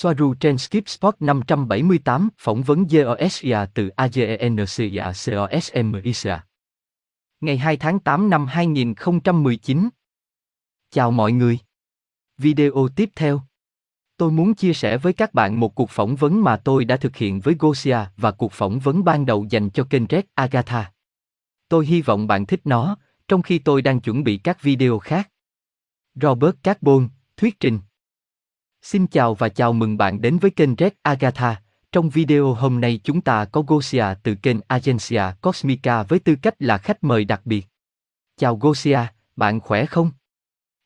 Soaru 0.00 0.34
trên 0.34 0.58
Skip 0.58 0.88
Spot 0.88 1.14
578, 1.20 2.28
phỏng 2.38 2.62
vấn 2.62 2.86
GOSIA 2.86 3.66
từ 3.74 3.88
AGENCIA 3.88 5.12
COSMISA. 5.26 6.44
Ngày 7.40 7.58
2 7.58 7.76
tháng 7.76 7.98
8 7.98 8.30
năm 8.30 8.46
2019. 8.46 9.88
Chào 10.90 11.10
mọi 11.10 11.32
người. 11.32 11.58
Video 12.36 12.88
tiếp 12.96 13.10
theo. 13.16 13.42
Tôi 14.16 14.30
muốn 14.30 14.54
chia 14.54 14.72
sẻ 14.72 14.96
với 14.98 15.12
các 15.12 15.34
bạn 15.34 15.60
một 15.60 15.74
cuộc 15.74 15.90
phỏng 15.90 16.16
vấn 16.16 16.42
mà 16.42 16.56
tôi 16.56 16.84
đã 16.84 16.96
thực 16.96 17.16
hiện 17.16 17.40
với 17.40 17.56
Gosia 17.58 17.98
và 18.16 18.30
cuộc 18.30 18.52
phỏng 18.52 18.78
vấn 18.78 19.04
ban 19.04 19.26
đầu 19.26 19.46
dành 19.50 19.70
cho 19.70 19.86
kênh 19.90 20.06
Red 20.10 20.24
Agatha. 20.34 20.92
Tôi 21.68 21.86
hy 21.86 22.02
vọng 22.02 22.26
bạn 22.26 22.46
thích 22.46 22.60
nó, 22.64 22.96
trong 23.28 23.42
khi 23.42 23.58
tôi 23.58 23.82
đang 23.82 24.00
chuẩn 24.00 24.24
bị 24.24 24.36
các 24.36 24.62
video 24.62 24.98
khác. 24.98 25.30
Robert 26.14 26.54
Carbon, 26.62 27.08
thuyết 27.36 27.60
trình. 27.60 27.78
Xin 28.90 29.06
chào 29.06 29.34
và 29.34 29.48
chào 29.48 29.72
mừng 29.72 29.96
bạn 29.96 30.20
đến 30.20 30.38
với 30.38 30.50
kênh 30.50 30.70
Red 30.78 30.92
Agatha. 31.02 31.62
Trong 31.92 32.10
video 32.10 32.54
hôm 32.54 32.80
nay 32.80 33.00
chúng 33.04 33.20
ta 33.20 33.44
có 33.44 33.62
Gosia 33.66 34.04
từ 34.22 34.34
kênh 34.34 34.56
Agencia 34.68 35.22
Cosmica 35.42 36.02
với 36.02 36.18
tư 36.18 36.36
cách 36.42 36.54
là 36.58 36.78
khách 36.78 37.04
mời 37.04 37.24
đặc 37.24 37.40
biệt. 37.44 37.66
Chào 38.36 38.56
Gosia, 38.56 38.98
bạn 39.36 39.60
khỏe 39.60 39.86
không? 39.86 40.10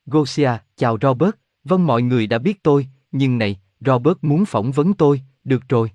Gosia, 0.05 0.51
chào 0.75 0.97
Robert, 1.01 1.31
vâng 1.63 1.87
mọi 1.87 2.01
người 2.01 2.27
đã 2.27 2.37
biết 2.37 2.63
tôi, 2.63 2.87
nhưng 3.11 3.37
này, 3.37 3.59
Robert 3.79 4.17
muốn 4.21 4.45
phỏng 4.45 4.71
vấn 4.71 4.93
tôi, 4.93 5.21
được 5.43 5.69
rồi. 5.69 5.91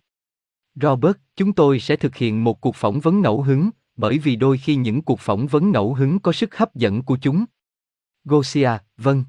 Robert, 0.74 1.16
chúng 1.36 1.52
tôi 1.52 1.80
sẽ 1.80 1.96
thực 1.96 2.16
hiện 2.16 2.44
một 2.44 2.60
cuộc 2.60 2.76
phỏng 2.76 3.00
vấn 3.00 3.20
ngẫu 3.20 3.42
hứng, 3.42 3.70
bởi 3.96 4.18
vì 4.18 4.36
đôi 4.36 4.58
khi 4.58 4.76
những 4.76 5.02
cuộc 5.02 5.20
phỏng 5.20 5.46
vấn 5.46 5.70
ngẫu 5.70 5.94
hứng 5.94 6.18
có 6.18 6.32
sức 6.32 6.56
hấp 6.56 6.74
dẫn 6.74 7.02
của 7.02 7.18
chúng. 7.20 7.44
Gosia, 8.24 8.70
vâng. 8.96 9.24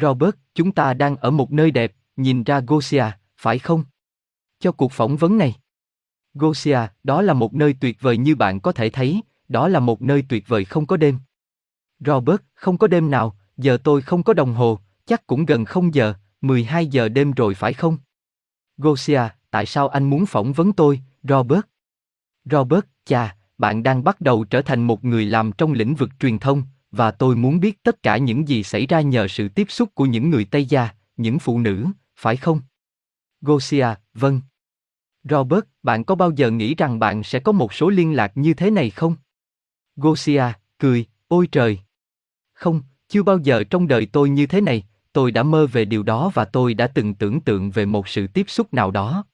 Robert, 0.00 0.34
chúng 0.54 0.72
ta 0.72 0.94
đang 0.94 1.16
ở 1.16 1.30
một 1.30 1.52
nơi 1.52 1.70
đẹp, 1.70 1.92
nhìn 2.16 2.44
ra 2.44 2.60
Gosia, 2.66 3.04
phải 3.36 3.58
không? 3.58 3.84
Cho 4.58 4.72
cuộc 4.72 4.92
phỏng 4.92 5.16
vấn 5.16 5.38
này. 5.38 5.54
Gosia, 6.34 6.78
đó 7.04 7.22
là 7.22 7.32
một 7.32 7.54
nơi 7.54 7.74
tuyệt 7.80 7.96
vời 8.00 8.16
như 8.16 8.36
bạn 8.36 8.60
có 8.60 8.72
thể 8.72 8.90
thấy, 8.90 9.20
đó 9.48 9.68
là 9.68 9.80
một 9.80 10.02
nơi 10.02 10.24
tuyệt 10.28 10.48
vời 10.48 10.64
không 10.64 10.86
có 10.86 10.96
đêm. 10.96 11.18
Robert, 12.00 12.40
không 12.54 12.78
có 12.78 12.86
đêm 12.86 13.10
nào, 13.10 13.36
giờ 13.56 13.78
tôi 13.84 14.02
không 14.02 14.22
có 14.22 14.34
đồng 14.34 14.54
hồ, 14.54 14.78
chắc 15.06 15.26
cũng 15.26 15.46
gần 15.46 15.64
không 15.64 15.94
giờ, 15.94 16.14
12 16.40 16.86
giờ 16.86 17.08
đêm 17.08 17.32
rồi 17.32 17.54
phải 17.54 17.72
không? 17.72 17.98
Gosia, 18.78 19.22
tại 19.50 19.66
sao 19.66 19.88
anh 19.88 20.10
muốn 20.10 20.26
phỏng 20.26 20.52
vấn 20.52 20.72
tôi, 20.72 21.00
Robert? 21.22 21.60
Robert, 22.44 22.84
chà, 23.04 23.36
bạn 23.58 23.82
đang 23.82 24.04
bắt 24.04 24.20
đầu 24.20 24.44
trở 24.44 24.62
thành 24.62 24.82
một 24.82 25.04
người 25.04 25.26
làm 25.26 25.52
trong 25.52 25.72
lĩnh 25.72 25.94
vực 25.94 26.10
truyền 26.20 26.38
thông, 26.38 26.62
và 26.96 27.10
tôi 27.10 27.36
muốn 27.36 27.60
biết 27.60 27.82
tất 27.82 28.02
cả 28.02 28.16
những 28.16 28.48
gì 28.48 28.62
xảy 28.62 28.86
ra 28.86 29.00
nhờ 29.00 29.28
sự 29.28 29.48
tiếp 29.48 29.66
xúc 29.70 29.94
của 29.94 30.06
những 30.06 30.30
người 30.30 30.44
Tây 30.44 30.64
gia, 30.64 30.88
những 31.16 31.38
phụ 31.38 31.58
nữ, 31.58 31.86
phải 32.16 32.36
không? 32.36 32.60
Gosia, 33.40 33.86
vâng. 34.14 34.40
Robert, 35.24 35.64
bạn 35.82 36.04
có 36.04 36.14
bao 36.14 36.30
giờ 36.30 36.50
nghĩ 36.50 36.74
rằng 36.74 36.98
bạn 36.98 37.22
sẽ 37.22 37.40
có 37.40 37.52
một 37.52 37.72
số 37.74 37.88
liên 37.88 38.16
lạc 38.16 38.32
như 38.34 38.54
thế 38.54 38.70
này 38.70 38.90
không? 38.90 39.16
Gosia, 39.96 40.44
cười, 40.78 41.06
ôi 41.28 41.48
trời. 41.52 41.78
Không, 42.52 42.82
chưa 43.08 43.22
bao 43.22 43.38
giờ 43.38 43.64
trong 43.64 43.88
đời 43.88 44.06
tôi 44.06 44.30
như 44.30 44.46
thế 44.46 44.60
này, 44.60 44.86
tôi 45.12 45.30
đã 45.30 45.42
mơ 45.42 45.66
về 45.66 45.84
điều 45.84 46.02
đó 46.02 46.30
và 46.34 46.44
tôi 46.44 46.74
đã 46.74 46.86
từng 46.86 47.14
tưởng 47.14 47.40
tượng 47.40 47.70
về 47.70 47.86
một 47.86 48.08
sự 48.08 48.26
tiếp 48.26 48.44
xúc 48.48 48.74
nào 48.74 48.90
đó. 48.90 49.24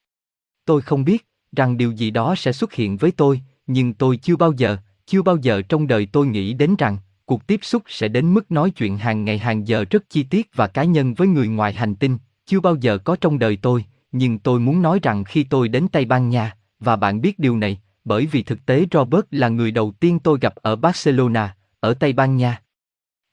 Tôi 0.65 0.83
không 0.83 1.05
biết 1.05 1.27
rằng 1.57 1.77
điều 1.77 1.93
gì 1.93 2.11
đó 2.11 2.35
sẽ 2.35 2.53
xuất 2.53 2.73
hiện 2.73 2.97
với 2.97 3.11
tôi, 3.11 3.41
nhưng 3.67 3.95
tôi 3.95 4.17
chưa 4.17 4.37
bao 4.37 4.53
giờ, 4.53 4.77
chưa 5.07 5.23
bao 5.23 5.37
giờ 5.37 5.63
trong 5.63 5.87
đời 5.87 6.07
tôi 6.13 6.27
nghĩ 6.27 6.55
đến 6.55 6.75
rằng 6.79 6.99
cuộc 7.33 7.47
tiếp 7.47 7.61
xúc 7.63 7.83
sẽ 7.87 8.09
đến 8.09 8.35
mức 8.35 8.51
nói 8.51 8.71
chuyện 8.71 8.99
hàng 8.99 9.25
ngày 9.25 9.39
hàng 9.39 9.69
giờ 9.69 9.85
rất 9.91 10.11
chi 10.11 10.23
tiết 10.23 10.51
và 10.55 10.67
cá 10.67 10.85
nhân 10.85 11.15
với 11.15 11.29
người 11.29 11.49
ngoài 11.49 11.73
hành 11.73 11.95
tinh, 11.95 12.19
chưa 12.47 12.61
bao 12.61 12.77
giờ 12.77 12.99
có 12.99 13.17
trong 13.21 13.39
đời 13.39 13.57
tôi, 13.57 13.85
nhưng 14.13 14.39
tôi 14.39 14.61
muốn 14.61 14.83
nói 14.83 14.99
rằng 15.03 15.25
khi 15.25 15.45
tôi 15.45 15.69
đến 15.69 15.87
Tây 15.93 16.05
Ban 16.05 16.29
Nha, 16.29 16.57
và 16.81 16.97
bạn 16.97 17.21
biết 17.21 17.39
điều 17.39 17.57
này, 17.57 17.81
bởi 18.05 18.27
vì 18.27 18.43
thực 18.43 18.67
tế 18.67 18.85
Robert 18.93 19.25
là 19.31 19.49
người 19.49 19.71
đầu 19.71 19.93
tiên 20.01 20.19
tôi 20.19 20.39
gặp 20.41 20.55
ở 20.57 20.77
Barcelona, 20.77 21.57
ở 21.81 21.95
Tây 21.95 22.13
Ban 22.13 22.37
Nha. 22.37 22.63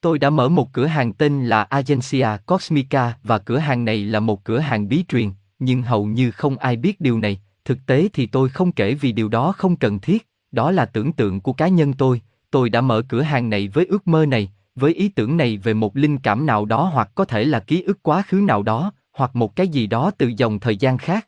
Tôi 0.02 0.20
đã 0.20 0.30
mở 0.30 0.50
một 0.50 0.74
cửa 0.74 0.86
hàng 0.86 1.14
tên 1.14 1.46
là 1.46 1.64
Agencia 1.64 2.30
Cosmica 2.46 3.18
và 3.24 3.38
cửa 3.38 3.58
hàng 3.58 3.86
này 3.86 4.04
là 4.04 4.20
một 4.20 4.44
cửa 4.44 4.60
hàng 4.60 4.88
bí 4.88 5.04
truyền, 5.08 5.32
nhưng 5.60 5.82
hầu 5.82 6.06
như 6.06 6.32
không 6.32 6.58
ai 6.58 6.76
biết 6.76 7.02
điều 7.02 7.20
này, 7.20 7.42
thực 7.66 7.78
tế 7.86 8.08
thì 8.14 8.26
tôi 8.26 8.50
không 8.50 8.72
kể 8.72 8.94
vì 8.94 9.12
điều 9.12 9.30
đó 9.30 9.52
không 9.52 9.76
cần 9.76 10.00
thiết, 10.00 10.28
đó 10.52 10.72
là 10.72 10.86
tưởng 10.86 11.12
tượng 11.12 11.42
của 11.42 11.54
cá 11.54 11.68
nhân 11.68 11.94
tôi, 11.94 12.22
tôi 12.52 12.70
đã 12.70 12.82
mở 12.82 13.02
cửa 13.02 13.22
hàng 13.22 13.50
này 13.50 13.68
với 13.68 13.86
ước 13.86 14.08
mơ 14.08 14.26
này, 14.26 14.52
với 14.76 14.94
ý 14.94 15.10
tưởng 15.10 15.38
này 15.38 15.58
về 15.58 15.74
một 15.74 15.98
linh 15.98 16.18
cảm 16.18 16.46
nào 16.46 16.66
đó 16.66 16.90
hoặc 16.94 17.10
có 17.16 17.26
thể 17.26 17.46
là 17.46 17.60
ký 17.60 17.82
ức 17.82 18.00
quá 18.04 18.24
khứ 18.28 18.38
nào 18.38 18.64
đó, 18.64 18.92
hoặc 19.14 19.36
một 19.36 19.56
cái 19.56 19.68
gì 19.68 19.88
đó 19.88 20.12
từ 20.18 20.32
dòng 20.38 20.60
thời 20.60 20.78
gian 20.78 20.98
khác. 20.98 21.28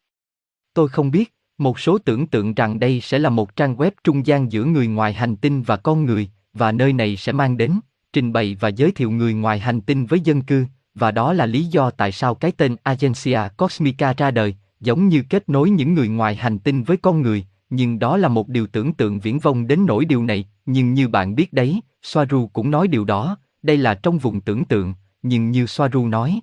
Tôi 0.73 0.89
không 0.89 1.11
biết, 1.11 1.33
một 1.57 1.79
số 1.79 1.97
tưởng 1.97 2.27
tượng 2.27 2.53
rằng 2.53 2.79
đây 2.79 3.01
sẽ 3.01 3.19
là 3.19 3.29
một 3.29 3.55
trang 3.55 3.75
web 3.75 3.91
trung 4.03 4.25
gian 4.25 4.51
giữa 4.51 4.63
người 4.63 4.87
ngoài 4.87 5.13
hành 5.13 5.35
tinh 5.35 5.61
và 5.61 5.77
con 5.77 6.05
người, 6.05 6.29
và 6.53 6.71
nơi 6.71 6.93
này 6.93 7.15
sẽ 7.15 7.31
mang 7.31 7.57
đến, 7.57 7.79
trình 8.13 8.33
bày 8.33 8.57
và 8.59 8.69
giới 8.69 8.91
thiệu 8.91 9.11
người 9.11 9.33
ngoài 9.33 9.59
hành 9.59 9.81
tinh 9.81 10.05
với 10.05 10.19
dân 10.19 10.41
cư, 10.41 10.65
và 10.95 11.11
đó 11.11 11.33
là 11.33 11.45
lý 11.45 11.63
do 11.63 11.89
tại 11.89 12.11
sao 12.11 12.35
cái 12.35 12.51
tên 12.51 12.75
Agencia 12.83 13.39
Cosmica 13.57 14.13
ra 14.13 14.31
đời, 14.31 14.55
giống 14.79 15.07
như 15.07 15.23
kết 15.29 15.49
nối 15.49 15.69
những 15.69 15.93
người 15.93 16.07
ngoài 16.07 16.35
hành 16.35 16.59
tinh 16.59 16.83
với 16.83 16.97
con 16.97 17.21
người, 17.21 17.45
nhưng 17.71 17.99
đó 17.99 18.17
là 18.17 18.27
một 18.27 18.47
điều 18.49 18.67
tưởng 18.67 18.93
tượng 18.93 19.19
viễn 19.19 19.39
vông 19.39 19.67
đến 19.67 19.85
nỗi 19.85 20.05
điều 20.05 20.23
này, 20.23 20.45
nhưng 20.65 20.93
như 20.93 21.07
bạn 21.07 21.35
biết 21.35 21.53
đấy, 21.53 21.81
Soaru 22.03 22.47
cũng 22.47 22.71
nói 22.71 22.87
điều 22.87 23.05
đó, 23.05 23.37
đây 23.61 23.77
là 23.77 23.95
trong 23.95 24.17
vùng 24.17 24.41
tưởng 24.41 24.65
tượng, 24.65 24.93
nhưng 25.21 25.51
như 25.51 25.65
Soaru 25.65 26.07
nói, 26.07 26.41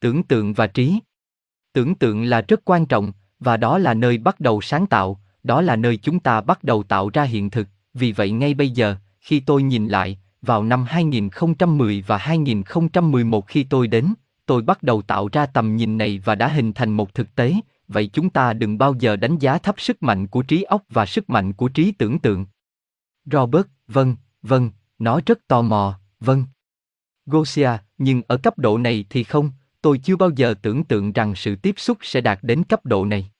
tưởng 0.00 0.22
tượng 0.22 0.52
và 0.52 0.66
trí. 0.66 0.98
Tưởng 1.72 1.94
tượng 1.94 2.22
là 2.22 2.40
rất 2.48 2.60
quan 2.64 2.86
trọng, 2.86 3.12
và 3.40 3.56
đó 3.56 3.78
là 3.78 3.94
nơi 3.94 4.18
bắt 4.18 4.40
đầu 4.40 4.60
sáng 4.60 4.86
tạo, 4.86 5.20
đó 5.42 5.60
là 5.60 5.76
nơi 5.76 5.96
chúng 5.96 6.20
ta 6.20 6.40
bắt 6.40 6.64
đầu 6.64 6.82
tạo 6.82 7.10
ra 7.12 7.22
hiện 7.22 7.50
thực, 7.50 7.68
vì 7.94 8.12
vậy 8.12 8.30
ngay 8.30 8.54
bây 8.54 8.70
giờ, 8.70 8.96
khi 9.20 9.40
tôi 9.40 9.62
nhìn 9.62 9.88
lại, 9.88 10.18
vào 10.42 10.64
năm 10.64 10.84
2010 10.88 12.04
và 12.06 12.16
2011 12.16 13.46
khi 13.46 13.64
tôi 13.64 13.86
đến, 13.86 14.14
tôi 14.46 14.62
bắt 14.62 14.82
đầu 14.82 15.02
tạo 15.02 15.28
ra 15.32 15.46
tầm 15.46 15.76
nhìn 15.76 15.98
này 15.98 16.22
và 16.24 16.34
đã 16.34 16.48
hình 16.48 16.72
thành 16.72 16.90
một 16.90 17.14
thực 17.14 17.34
tế, 17.34 17.54
vậy 17.92 18.10
chúng 18.12 18.30
ta 18.30 18.52
đừng 18.52 18.78
bao 18.78 18.94
giờ 18.98 19.16
đánh 19.16 19.38
giá 19.38 19.58
thấp 19.58 19.80
sức 19.80 20.02
mạnh 20.02 20.26
của 20.26 20.42
trí 20.42 20.62
óc 20.62 20.82
và 20.88 21.06
sức 21.06 21.30
mạnh 21.30 21.52
của 21.52 21.68
trí 21.68 21.92
tưởng 21.92 22.18
tượng. 22.18 22.46
Robert, 23.24 23.66
vâng, 23.88 24.16
vâng, 24.42 24.70
nó 24.98 25.20
rất 25.26 25.38
tò 25.48 25.62
mò, 25.62 25.98
vâng. 26.20 26.44
Gosia, 27.26 27.70
nhưng 27.98 28.22
ở 28.28 28.36
cấp 28.36 28.58
độ 28.58 28.78
này 28.78 29.04
thì 29.10 29.24
không, 29.24 29.50
tôi 29.82 29.98
chưa 29.98 30.16
bao 30.16 30.30
giờ 30.30 30.54
tưởng 30.62 30.84
tượng 30.84 31.12
rằng 31.12 31.34
sự 31.34 31.56
tiếp 31.56 31.74
xúc 31.78 31.98
sẽ 32.02 32.20
đạt 32.20 32.38
đến 32.42 32.64
cấp 32.64 32.86
độ 32.86 33.04
này. 33.04 33.30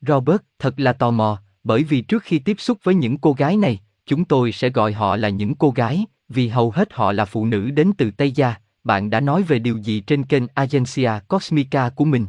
Robert, 0.00 0.40
thật 0.58 0.80
là 0.80 0.92
tò 0.92 1.10
mò, 1.10 1.42
bởi 1.64 1.82
vì 1.82 2.00
trước 2.00 2.22
khi 2.22 2.38
tiếp 2.38 2.56
xúc 2.58 2.78
với 2.82 2.94
những 2.94 3.18
cô 3.18 3.32
gái 3.32 3.56
này, 3.56 3.80
chúng 4.06 4.24
tôi 4.24 4.52
sẽ 4.52 4.70
gọi 4.70 4.92
họ 4.92 5.16
là 5.16 5.28
những 5.28 5.54
cô 5.54 5.70
gái, 5.70 6.04
vì 6.28 6.48
hầu 6.48 6.70
hết 6.70 6.92
họ 6.92 7.12
là 7.12 7.24
phụ 7.24 7.46
nữ 7.46 7.70
đến 7.70 7.92
từ 7.98 8.10
Tây 8.10 8.32
Gia. 8.32 8.54
Bạn 8.84 9.10
đã 9.10 9.20
nói 9.20 9.42
về 9.42 9.58
điều 9.58 9.78
gì 9.78 10.00
trên 10.00 10.24
kênh 10.24 10.42
Agencia 10.54 11.10
Cosmica 11.28 11.88
của 11.88 12.04
mình? 12.04 12.26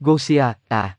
Gosia, 0.00 0.44
à. 0.68 0.98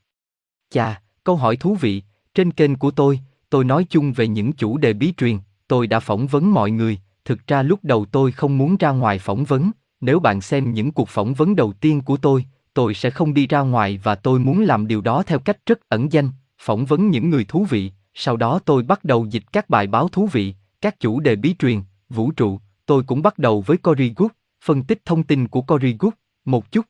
Chà, 0.70 1.00
câu 1.24 1.36
hỏi 1.36 1.56
thú 1.56 1.74
vị, 1.74 2.02
trên 2.34 2.50
kênh 2.50 2.76
của 2.76 2.90
tôi, 2.90 3.20
tôi 3.50 3.64
nói 3.64 3.86
chung 3.90 4.12
về 4.12 4.28
những 4.28 4.52
chủ 4.52 4.78
đề 4.78 4.92
bí 4.92 5.12
truyền, 5.16 5.38
tôi 5.68 5.86
đã 5.86 6.00
phỏng 6.00 6.26
vấn 6.26 6.52
mọi 6.52 6.70
người, 6.70 6.98
thực 7.24 7.46
ra 7.46 7.62
lúc 7.62 7.80
đầu 7.82 8.04
tôi 8.04 8.32
không 8.32 8.58
muốn 8.58 8.76
ra 8.76 8.90
ngoài 8.90 9.18
phỏng 9.18 9.44
vấn, 9.44 9.70
nếu 10.00 10.20
bạn 10.20 10.40
xem 10.40 10.72
những 10.74 10.92
cuộc 10.92 11.08
phỏng 11.08 11.34
vấn 11.34 11.56
đầu 11.56 11.72
tiên 11.72 12.00
của 12.00 12.16
tôi, 12.16 12.44
tôi 12.74 12.94
sẽ 12.94 13.10
không 13.10 13.34
đi 13.34 13.46
ra 13.46 13.60
ngoài 13.60 14.00
và 14.02 14.14
tôi 14.14 14.38
muốn 14.38 14.60
làm 14.60 14.86
điều 14.86 15.00
đó 15.00 15.22
theo 15.22 15.38
cách 15.38 15.58
rất 15.66 15.88
ẩn 15.88 16.12
danh, 16.12 16.30
phỏng 16.58 16.84
vấn 16.84 17.10
những 17.10 17.30
người 17.30 17.44
thú 17.44 17.64
vị, 17.64 17.92
sau 18.14 18.36
đó 18.36 18.60
tôi 18.64 18.82
bắt 18.82 19.04
đầu 19.04 19.26
dịch 19.26 19.52
các 19.52 19.70
bài 19.70 19.86
báo 19.86 20.08
thú 20.08 20.26
vị, 20.26 20.54
các 20.80 21.00
chủ 21.00 21.20
đề 21.20 21.36
bí 21.36 21.54
truyền, 21.58 21.82
vũ 22.08 22.30
trụ, 22.30 22.60
tôi 22.86 23.02
cũng 23.02 23.22
bắt 23.22 23.38
đầu 23.38 23.60
với 23.66 23.76
Cory 23.76 24.12
Good, 24.16 24.30
phân 24.64 24.82
tích 24.82 25.02
thông 25.04 25.22
tin 25.22 25.48
của 25.48 25.62
Cory 25.62 25.96
Good, 25.98 26.14
một 26.44 26.72
chút. 26.72 26.86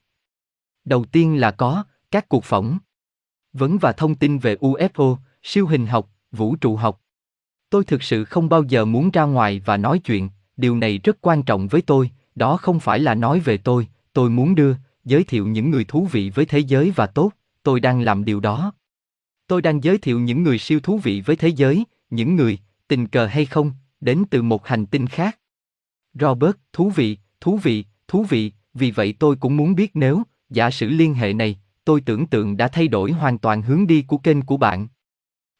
Đầu 0.85 1.05
tiên 1.11 1.39
là 1.39 1.51
có 1.51 1.83
các 2.11 2.29
cuộc 2.29 2.43
phỏng 2.43 2.77
vấn 3.53 3.77
và 3.77 3.91
thông 3.91 4.15
tin 4.15 4.37
về 4.37 4.55
UFO, 4.55 5.17
siêu 5.43 5.67
hình 5.67 5.85
học, 5.85 6.09
vũ 6.31 6.55
trụ 6.55 6.75
học. 6.75 7.01
Tôi 7.69 7.83
thực 7.83 8.03
sự 8.03 8.25
không 8.25 8.49
bao 8.49 8.63
giờ 8.63 8.85
muốn 8.85 9.11
ra 9.11 9.23
ngoài 9.23 9.61
và 9.65 9.77
nói 9.77 9.99
chuyện, 9.99 10.29
điều 10.57 10.77
này 10.77 10.97
rất 10.97 11.17
quan 11.21 11.43
trọng 11.43 11.67
với 11.67 11.81
tôi, 11.81 12.11
đó 12.35 12.57
không 12.57 12.79
phải 12.79 12.99
là 12.99 13.15
nói 13.15 13.39
về 13.39 13.57
tôi, 13.57 13.87
tôi 14.13 14.29
muốn 14.29 14.55
đưa, 14.55 14.75
giới 15.05 15.23
thiệu 15.23 15.47
những 15.47 15.71
người 15.71 15.83
thú 15.83 16.07
vị 16.11 16.29
với 16.29 16.45
thế 16.45 16.59
giới 16.59 16.91
và 16.95 17.07
tốt, 17.07 17.31
tôi 17.63 17.79
đang 17.79 18.01
làm 18.01 18.25
điều 18.25 18.39
đó. 18.39 18.73
Tôi 19.47 19.61
đang 19.61 19.83
giới 19.83 19.97
thiệu 19.97 20.19
những 20.19 20.43
người 20.43 20.57
siêu 20.57 20.79
thú 20.79 20.97
vị 20.97 21.21
với 21.25 21.35
thế 21.35 21.47
giới, 21.47 21.83
những 22.09 22.35
người, 22.35 22.59
tình 22.87 23.07
cờ 23.07 23.25
hay 23.25 23.45
không, 23.45 23.71
đến 24.01 24.23
từ 24.29 24.41
một 24.41 24.67
hành 24.67 24.85
tinh 24.85 25.07
khác. 25.07 25.39
Robert, 26.13 26.55
thú 26.73 26.89
vị, 26.89 27.17
thú 27.41 27.57
vị, 27.57 27.85
thú 28.07 28.23
vị, 28.23 28.51
vì 28.73 28.91
vậy 28.91 29.13
tôi 29.19 29.35
cũng 29.35 29.57
muốn 29.57 29.75
biết 29.75 29.91
nếu, 29.93 30.23
giả 30.49 30.71
sử 30.71 30.89
liên 30.89 31.13
hệ 31.13 31.33
này, 31.33 31.59
tôi 31.83 32.01
tưởng 32.01 32.27
tượng 32.27 32.57
đã 32.57 32.67
thay 32.67 32.87
đổi 32.87 33.11
hoàn 33.11 33.37
toàn 33.37 33.61
hướng 33.61 33.87
đi 33.87 34.01
của 34.01 34.17
kênh 34.17 34.41
của 34.41 34.57
bạn. 34.57 34.87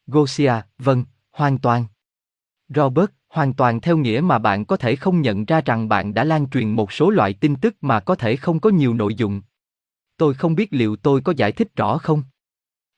Gosia, 0.07 0.53
vâng, 0.77 1.03
hoàn 1.31 1.57
toàn. 1.57 1.85
Robert, 2.75 3.09
hoàn 3.27 3.53
toàn 3.53 3.81
theo 3.81 3.97
nghĩa 3.97 4.21
mà 4.23 4.39
bạn 4.39 4.65
có 4.65 4.77
thể 4.77 4.95
không 4.95 5.21
nhận 5.21 5.45
ra 5.45 5.61
rằng 5.61 5.89
bạn 5.89 6.13
đã 6.13 6.23
lan 6.23 6.49
truyền 6.49 6.69
một 6.69 6.91
số 6.91 7.09
loại 7.09 7.33
tin 7.33 7.55
tức 7.55 7.75
mà 7.81 7.99
có 7.99 8.15
thể 8.15 8.35
không 8.35 8.59
có 8.59 8.69
nhiều 8.69 8.93
nội 8.93 9.15
dung. 9.15 9.41
Tôi 10.17 10.33
không 10.33 10.55
biết 10.55 10.73
liệu 10.73 10.95
tôi 10.95 11.21
có 11.21 11.33
giải 11.37 11.51
thích 11.51 11.75
rõ 11.75 11.97
không? 11.97 12.23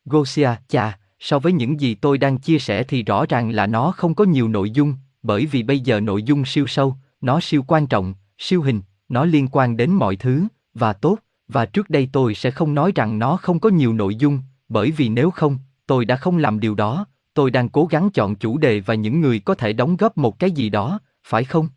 Gosia, 0.06 0.50
chà, 0.68 1.00
so 1.20 1.40
với 1.40 1.54
những 1.54 1.80
gì 1.80 1.96
tôi 1.96 2.18
đang 2.18 2.38
chia 2.38 2.60
sẻ 2.60 2.84
thì 2.84 3.04
rõ 3.04 3.26
ràng 3.30 3.50
là 3.50 3.68
nó 3.68 3.92
không 3.92 4.16
có 4.16 4.24
nhiều 4.24 4.48
nội 4.48 4.72
dung, 4.72 4.96
bởi 5.24 5.46
vì 5.46 5.64
bây 5.64 5.80
giờ 5.80 6.00
nội 6.00 6.24
dung 6.24 6.46
siêu 6.46 6.68
sâu, 6.68 6.96
nó 7.22 7.40
siêu 7.40 7.64
quan 7.68 7.88
trọng, 7.88 8.14
siêu 8.38 8.62
hình, 8.62 8.82
nó 9.10 9.26
liên 9.26 9.48
quan 9.52 9.78
đến 9.78 9.92
mọi 9.92 10.16
thứ, 10.16 10.44
và 10.74 10.94
tốt, 10.94 11.18
và 11.52 11.66
trước 11.66 11.90
đây 11.90 12.10
tôi 12.12 12.36
sẽ 12.36 12.52
không 12.52 12.74
nói 12.74 12.92
rằng 12.96 13.20
nó 13.20 13.38
không 13.38 13.60
có 13.60 13.70
nhiều 13.70 13.94
nội 13.94 14.16
dung, 14.16 14.40
bởi 14.70 14.92
vì 14.92 15.10
nếu 15.10 15.32
không, 15.32 15.58
tôi 15.88 16.06
đã 16.06 16.16
không 16.16 16.38
làm 16.38 16.60
điều 16.60 16.76
đó, 16.76 17.06
tôi 17.34 17.52
đang 17.52 17.70
cố 17.70 17.86
gắng 17.86 18.10
chọn 18.14 18.36
chủ 18.36 18.58
đề 18.58 18.80
và 18.80 18.94
những 18.94 19.22
người 19.22 19.40
có 19.40 19.56
thể 19.56 19.74
đóng 19.74 19.98
góp 19.98 20.18
một 20.18 20.40
cái 20.40 20.52
gì 20.52 20.70
đó, 20.70 21.00
phải 21.24 21.44
không? 21.44 21.68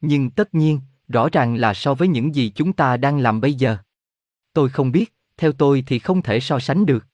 Nhưng 0.00 0.30
tất 0.30 0.54
nhiên, 0.54 0.80
rõ 1.08 1.28
ràng 1.32 1.54
là 1.54 1.74
so 1.74 1.94
với 1.94 2.08
những 2.08 2.34
gì 2.34 2.52
chúng 2.54 2.72
ta 2.72 2.96
đang 2.96 3.18
làm 3.18 3.40
bây 3.40 3.54
giờ. 3.54 3.76
Tôi 4.52 4.68
không 4.68 4.92
biết, 4.92 5.14
theo 5.36 5.52
tôi 5.52 5.84
thì 5.86 5.98
không 5.98 6.22
thể 6.22 6.40
so 6.40 6.58
sánh 6.58 6.86
được. 6.86 7.06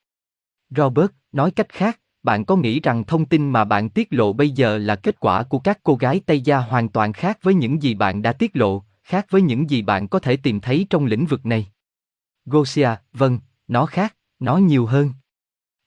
Robert, 0.71 1.11
nói 1.33 1.51
cách 1.51 1.69
khác, 1.69 2.01
bạn 2.23 2.45
có 2.45 2.57
nghĩ 2.57 2.81
rằng 2.81 3.05
thông 3.05 3.25
tin 3.25 3.51
mà 3.51 3.65
bạn 3.65 3.91
tiết 3.91 4.09
lộ 4.11 4.33
bây 4.33 4.51
giờ 4.51 4.79
là 4.79 4.97
kết 4.97 5.21
quả 5.21 5.43
của 5.43 5.59
các 5.59 5.79
cô 5.83 5.97
gái 5.97 6.21
Tây 6.27 6.41
Gia 6.41 6.59
hoàn 6.59 6.89
toàn 6.89 7.13
khác 7.13 7.39
với 7.43 7.55
những 7.55 7.83
gì 7.83 7.95
bạn 7.95 8.23
đã 8.23 8.33
tiết 8.33 8.57
lộ, 8.57 8.85
khác 9.03 9.27
với 9.31 9.43
những 9.43 9.71
gì 9.71 9.83
bạn 9.83 10.09
có 10.09 10.19
thể 10.19 10.37
tìm 10.37 10.61
thấy 10.61 10.87
trong 10.91 11.07
lĩnh 11.07 11.27
vực 11.27 11.47
này? 11.47 11.67
Gosia, 12.47 12.89
vâng, 13.13 13.39
nó 13.69 13.87
khác, 13.87 14.17
nó 14.41 14.57
nhiều 14.57 14.87
hơn. 14.87 15.11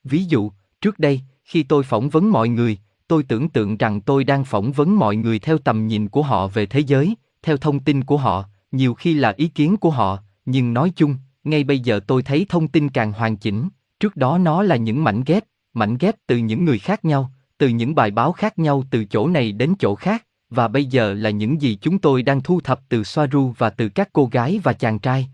Ví 0.04 0.24
dụ, 0.24 0.50
trước 0.80 0.98
đây, 0.98 1.20
khi 1.44 1.62
tôi 1.62 1.82
phỏng 1.82 2.08
vấn 2.08 2.30
mọi 2.30 2.48
người, 2.48 2.78
tôi 3.08 3.22
tưởng 3.22 3.48
tượng 3.48 3.76
rằng 3.76 4.00
tôi 4.00 4.24
đang 4.24 4.44
phỏng 4.44 4.72
vấn 4.72 4.96
mọi 4.96 5.16
người 5.16 5.38
theo 5.38 5.58
tầm 5.58 5.86
nhìn 5.86 6.08
của 6.08 6.22
họ 6.22 6.48
về 6.48 6.66
thế 6.66 6.80
giới, 6.80 7.14
theo 7.42 7.56
thông 7.56 7.80
tin 7.80 8.04
của 8.04 8.16
họ, 8.16 8.44
nhiều 8.72 8.94
khi 8.94 9.14
là 9.14 9.34
ý 9.36 9.48
kiến 9.48 9.76
của 9.76 9.90
họ, 9.90 10.18
nhưng 10.46 10.74
nói 10.74 10.92
chung, 10.96 11.16
ngay 11.44 11.64
bây 11.64 11.78
giờ 11.78 12.00
tôi 12.06 12.22
thấy 12.22 12.46
thông 12.48 12.68
tin 12.68 12.88
càng 12.88 13.12
hoàn 13.12 13.36
chỉnh, 13.36 13.68
trước 14.00 14.16
đó 14.16 14.38
nó 14.38 14.62
là 14.62 14.76
những 14.76 15.04
mảnh 15.04 15.22
ghép, 15.26 15.44
mảnh 15.74 15.96
ghép 16.00 16.14
từ 16.26 16.36
những 16.36 16.64
người 16.64 16.78
khác 16.78 17.04
nhau, 17.04 17.30
từ 17.58 17.68
những 17.68 17.94
bài 17.94 18.10
báo 18.10 18.32
khác 18.32 18.58
nhau 18.58 18.84
từ 18.90 19.04
chỗ 19.04 19.28
này 19.28 19.52
đến 19.52 19.74
chỗ 19.78 19.94
khác, 19.94 20.24
và 20.50 20.68
bây 20.68 20.84
giờ 20.84 21.14
là 21.14 21.30
những 21.30 21.62
gì 21.62 21.78
chúng 21.80 21.98
tôi 21.98 22.22
đang 22.22 22.40
thu 22.40 22.60
thập 22.60 22.80
từ 22.88 23.04
Soaru 23.04 23.54
và 23.58 23.70
từ 23.70 23.88
các 23.88 24.08
cô 24.12 24.26
gái 24.26 24.60
và 24.62 24.72
chàng 24.72 24.98
trai. 24.98 25.28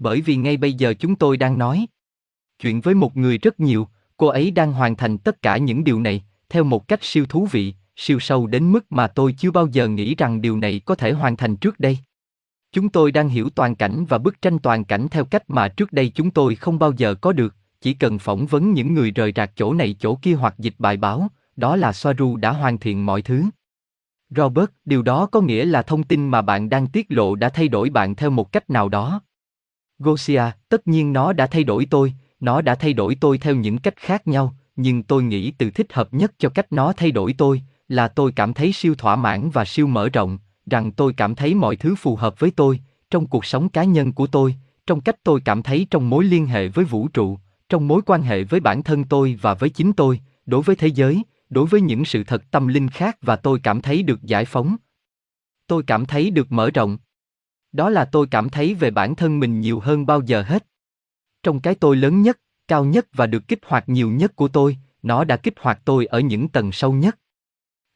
Bởi 0.00 0.20
vì 0.20 0.36
ngay 0.36 0.56
bây 0.56 0.72
giờ 0.72 0.94
chúng 0.94 1.16
tôi 1.16 1.36
đang 1.36 1.58
nói 1.58 1.86
chuyện 2.58 2.80
với 2.80 2.94
một 2.94 3.16
người 3.16 3.38
rất 3.38 3.60
nhiều, 3.60 3.88
cô 4.16 4.26
ấy 4.26 4.50
đang 4.50 4.72
hoàn 4.72 4.96
thành 4.96 5.18
tất 5.18 5.42
cả 5.42 5.56
những 5.56 5.84
điều 5.84 6.00
này, 6.00 6.24
theo 6.48 6.64
một 6.64 6.88
cách 6.88 7.04
siêu 7.04 7.26
thú 7.28 7.46
vị, 7.50 7.74
siêu 7.96 8.20
sâu 8.20 8.46
đến 8.46 8.72
mức 8.72 8.92
mà 8.92 9.06
tôi 9.06 9.34
chưa 9.38 9.50
bao 9.50 9.66
giờ 9.66 9.88
nghĩ 9.88 10.14
rằng 10.14 10.40
điều 10.40 10.56
này 10.56 10.80
có 10.84 10.94
thể 10.94 11.12
hoàn 11.12 11.36
thành 11.36 11.56
trước 11.56 11.80
đây. 11.80 11.98
Chúng 12.72 12.88
tôi 12.88 13.12
đang 13.12 13.28
hiểu 13.28 13.48
toàn 13.54 13.74
cảnh 13.74 14.04
và 14.08 14.18
bức 14.18 14.42
tranh 14.42 14.58
toàn 14.58 14.84
cảnh 14.84 15.08
theo 15.10 15.24
cách 15.24 15.50
mà 15.50 15.68
trước 15.68 15.92
đây 15.92 16.12
chúng 16.14 16.30
tôi 16.30 16.54
không 16.54 16.78
bao 16.78 16.92
giờ 16.96 17.14
có 17.14 17.32
được, 17.32 17.54
chỉ 17.80 17.94
cần 17.94 18.18
phỏng 18.18 18.46
vấn 18.46 18.72
những 18.72 18.94
người 18.94 19.10
rời 19.10 19.32
rạc 19.36 19.52
chỗ 19.56 19.74
này 19.74 19.96
chỗ 20.00 20.18
kia 20.22 20.34
hoặc 20.34 20.54
dịch 20.58 20.74
bài 20.78 20.96
báo, 20.96 21.28
đó 21.56 21.76
là 21.76 21.92
Soaru 21.92 22.36
đã 22.36 22.52
hoàn 22.52 22.78
thiện 22.78 23.06
mọi 23.06 23.22
thứ. 23.22 23.44
Robert, 24.36 24.70
điều 24.84 25.02
đó 25.02 25.26
có 25.26 25.40
nghĩa 25.40 25.64
là 25.64 25.82
thông 25.82 26.02
tin 26.02 26.28
mà 26.28 26.42
bạn 26.42 26.68
đang 26.68 26.86
tiết 26.86 27.06
lộ 27.08 27.34
đã 27.34 27.48
thay 27.48 27.68
đổi 27.68 27.90
bạn 27.90 28.14
theo 28.14 28.30
một 28.30 28.52
cách 28.52 28.70
nào 28.70 28.88
đó. 28.88 29.20
Gosia, 30.02 30.42
tất 30.68 30.88
nhiên 30.88 31.12
nó 31.12 31.32
đã 31.32 31.46
thay 31.46 31.64
đổi 31.64 31.86
tôi, 31.90 32.14
nó 32.40 32.62
đã 32.62 32.74
thay 32.74 32.92
đổi 32.92 33.16
tôi 33.20 33.38
theo 33.38 33.54
những 33.54 33.78
cách 33.78 33.96
khác 33.96 34.26
nhau, 34.26 34.54
nhưng 34.76 35.02
tôi 35.02 35.22
nghĩ 35.22 35.50
từ 35.50 35.70
thích 35.70 35.92
hợp 35.92 36.14
nhất 36.14 36.32
cho 36.38 36.48
cách 36.48 36.72
nó 36.72 36.92
thay 36.92 37.10
đổi 37.10 37.34
tôi 37.38 37.62
là 37.88 38.08
tôi 38.08 38.32
cảm 38.32 38.54
thấy 38.54 38.72
siêu 38.72 38.94
thỏa 38.94 39.16
mãn 39.16 39.50
và 39.50 39.64
siêu 39.64 39.86
mở 39.86 40.08
rộng, 40.08 40.38
rằng 40.70 40.92
tôi 40.92 41.12
cảm 41.12 41.34
thấy 41.34 41.54
mọi 41.54 41.76
thứ 41.76 41.94
phù 41.94 42.16
hợp 42.16 42.40
với 42.40 42.50
tôi, 42.50 42.80
trong 43.10 43.26
cuộc 43.26 43.44
sống 43.44 43.68
cá 43.68 43.84
nhân 43.84 44.12
của 44.12 44.26
tôi, 44.26 44.54
trong 44.86 45.00
cách 45.00 45.16
tôi 45.22 45.40
cảm 45.44 45.62
thấy 45.62 45.86
trong 45.90 46.10
mối 46.10 46.24
liên 46.24 46.46
hệ 46.46 46.68
với 46.68 46.84
vũ 46.84 47.08
trụ, 47.08 47.38
trong 47.68 47.88
mối 47.88 48.02
quan 48.06 48.22
hệ 48.22 48.44
với 48.44 48.60
bản 48.60 48.82
thân 48.82 49.04
tôi 49.04 49.38
và 49.42 49.54
với 49.54 49.70
chính 49.70 49.92
tôi, 49.92 50.20
đối 50.46 50.62
với 50.62 50.76
thế 50.76 50.88
giới, 50.88 51.22
đối 51.50 51.66
với 51.66 51.80
những 51.80 52.04
sự 52.04 52.24
thật 52.24 52.42
tâm 52.50 52.68
linh 52.68 52.88
khác 52.88 53.18
và 53.22 53.36
tôi 53.36 53.60
cảm 53.62 53.80
thấy 53.80 54.02
được 54.02 54.22
giải 54.22 54.44
phóng. 54.44 54.76
Tôi 55.66 55.82
cảm 55.82 56.06
thấy 56.06 56.30
được 56.30 56.52
mở 56.52 56.70
rộng. 56.70 56.98
Đó 57.72 57.90
là 57.90 58.04
tôi 58.04 58.26
cảm 58.30 58.48
thấy 58.48 58.74
về 58.74 58.90
bản 58.90 59.14
thân 59.14 59.40
mình 59.40 59.60
nhiều 59.60 59.80
hơn 59.80 60.06
bao 60.06 60.20
giờ 60.20 60.42
hết. 60.42 60.66
Trong 61.42 61.60
cái 61.60 61.74
tôi 61.74 61.96
lớn 61.96 62.22
nhất, 62.22 62.38
cao 62.68 62.84
nhất 62.84 63.06
và 63.12 63.26
được 63.26 63.48
kích 63.48 63.60
hoạt 63.66 63.88
nhiều 63.88 64.10
nhất 64.10 64.36
của 64.36 64.48
tôi, 64.48 64.76
nó 65.02 65.24
đã 65.24 65.36
kích 65.36 65.54
hoạt 65.60 65.80
tôi 65.84 66.06
ở 66.06 66.20
những 66.20 66.48
tầng 66.48 66.72
sâu 66.72 66.92
nhất. 66.92 67.18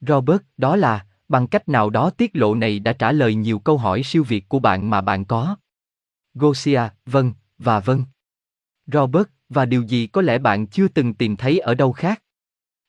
Robert, 0.01 0.43
đó 0.57 0.77
là, 0.77 1.07
bằng 1.29 1.47
cách 1.47 1.69
nào 1.69 1.91
đó 1.91 2.11
tiết 2.11 2.31
lộ 2.37 2.55
này 2.55 2.79
đã 2.79 2.93
trả 2.93 3.13
lời 3.13 3.35
nhiều 3.35 3.59
câu 3.59 3.79
hỏi 3.79 4.03
siêu 4.03 4.25
việt 4.25 4.49
của 4.49 4.59
bạn 4.59 4.91
mà 4.91 5.01
bạn 5.01 5.25
có. 5.25 5.57
Gosia, 6.35 6.83
vâng, 7.07 7.33
và 7.59 7.81
vâng. 7.81 8.05
Robert, 8.87 9.27
và 9.49 9.65
điều 9.65 9.83
gì 9.83 10.07
có 10.07 10.23
lẽ 10.23 10.39
bạn 10.39 10.67
chưa 10.67 10.89
từng 10.89 11.15
tìm 11.15 11.37
thấy 11.37 11.59
ở 11.59 11.75
đâu 11.75 11.93
khác? 11.93 12.23